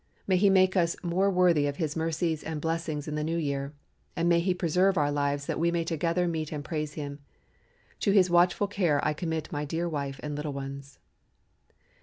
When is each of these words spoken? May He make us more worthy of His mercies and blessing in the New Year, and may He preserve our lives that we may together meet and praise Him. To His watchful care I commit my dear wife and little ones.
May 0.25 0.37
He 0.37 0.49
make 0.49 0.75
us 0.75 0.95
more 1.03 1.29
worthy 1.29 1.67
of 1.67 1.75
His 1.75 1.95
mercies 1.95 2.43
and 2.43 2.59
blessing 2.59 3.03
in 3.05 3.13
the 3.13 3.23
New 3.23 3.37
Year, 3.37 3.75
and 4.15 4.27
may 4.27 4.39
He 4.39 4.55
preserve 4.55 4.97
our 4.97 5.11
lives 5.11 5.45
that 5.45 5.59
we 5.59 5.69
may 5.69 5.83
together 5.83 6.27
meet 6.27 6.51
and 6.51 6.65
praise 6.65 6.95
Him. 6.95 7.19
To 7.99 8.11
His 8.11 8.27
watchful 8.27 8.65
care 8.65 8.99
I 9.05 9.13
commit 9.13 9.51
my 9.51 9.63
dear 9.63 9.87
wife 9.87 10.19
and 10.23 10.35
little 10.35 10.53
ones. 10.53 10.97